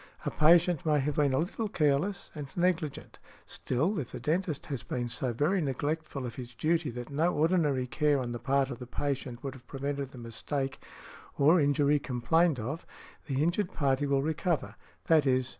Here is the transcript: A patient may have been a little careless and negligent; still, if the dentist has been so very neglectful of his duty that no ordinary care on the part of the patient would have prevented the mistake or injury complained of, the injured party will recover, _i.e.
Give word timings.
A 0.25 0.31
patient 0.31 0.83
may 0.83 0.99
have 0.99 1.13
been 1.17 1.31
a 1.31 1.37
little 1.37 1.67
careless 1.69 2.31
and 2.33 2.47
negligent; 2.57 3.19
still, 3.45 3.99
if 3.99 4.11
the 4.11 4.19
dentist 4.19 4.65
has 4.65 4.81
been 4.81 5.07
so 5.09 5.31
very 5.31 5.61
neglectful 5.61 6.25
of 6.25 6.33
his 6.33 6.55
duty 6.55 6.89
that 6.89 7.11
no 7.11 7.31
ordinary 7.35 7.85
care 7.85 8.17
on 8.17 8.31
the 8.31 8.39
part 8.39 8.71
of 8.71 8.79
the 8.79 8.87
patient 8.87 9.43
would 9.43 9.53
have 9.53 9.67
prevented 9.67 10.09
the 10.09 10.17
mistake 10.17 10.79
or 11.37 11.59
injury 11.59 11.99
complained 11.99 12.57
of, 12.59 12.83
the 13.27 13.43
injured 13.43 13.73
party 13.73 14.07
will 14.07 14.23
recover, 14.23 14.73
_i.e. 15.07 15.45